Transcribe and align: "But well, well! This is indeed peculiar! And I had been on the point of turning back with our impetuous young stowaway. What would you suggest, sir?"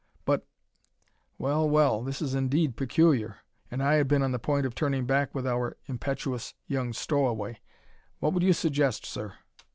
"But 0.25 0.47
well, 1.37 1.69
well! 1.69 2.01
This 2.01 2.23
is 2.23 2.33
indeed 2.33 2.75
peculiar! 2.75 3.37
And 3.69 3.83
I 3.83 3.93
had 3.97 4.07
been 4.07 4.23
on 4.23 4.31
the 4.31 4.39
point 4.39 4.65
of 4.65 4.73
turning 4.73 5.05
back 5.05 5.35
with 5.35 5.45
our 5.45 5.77
impetuous 5.85 6.55
young 6.65 6.91
stowaway. 6.91 7.59
What 8.17 8.33
would 8.33 8.41
you 8.41 8.53
suggest, 8.53 9.05
sir?" 9.05 9.35